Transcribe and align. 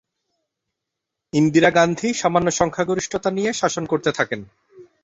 ইন্দিরা 1.33 1.69
গান্ধী 1.69 2.09
সামান্য 2.13 2.47
সংখ্যাগরিষ্ঠতা 2.51 3.29
নিয়ে 3.31 3.51
শাসন 3.53 3.83
করতে 3.85 4.09
থাকেন। 4.11 4.41